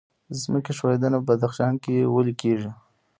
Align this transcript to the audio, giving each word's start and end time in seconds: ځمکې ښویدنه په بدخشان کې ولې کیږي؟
ځمکې 0.41 0.71
ښویدنه 0.77 1.17
په 1.19 1.25
بدخشان 1.29 1.73
کې 1.83 1.95
ولې 2.13 2.33
کیږي؟ 2.41 2.71